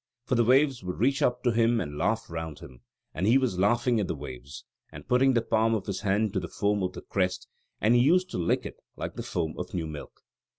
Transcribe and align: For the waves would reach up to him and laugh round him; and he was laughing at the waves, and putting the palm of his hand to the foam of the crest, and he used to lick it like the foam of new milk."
For 0.25 0.33
the 0.33 0.43
waves 0.43 0.83
would 0.83 0.97
reach 0.99 1.21
up 1.21 1.43
to 1.43 1.51
him 1.51 1.79
and 1.79 1.95
laugh 1.95 2.27
round 2.27 2.57
him; 2.57 2.81
and 3.13 3.27
he 3.27 3.37
was 3.37 3.59
laughing 3.59 3.99
at 3.99 4.07
the 4.07 4.15
waves, 4.15 4.65
and 4.91 5.07
putting 5.07 5.33
the 5.35 5.43
palm 5.43 5.75
of 5.75 5.85
his 5.85 6.01
hand 6.01 6.33
to 6.33 6.39
the 6.39 6.47
foam 6.47 6.81
of 6.81 6.93
the 6.93 7.03
crest, 7.03 7.47
and 7.79 7.93
he 7.93 8.01
used 8.01 8.31
to 8.31 8.39
lick 8.39 8.65
it 8.65 8.77
like 8.95 9.13
the 9.15 9.21
foam 9.21 9.53
of 9.59 9.75
new 9.75 9.85
milk." 9.85 10.21